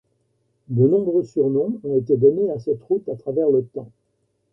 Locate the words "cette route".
2.57-3.07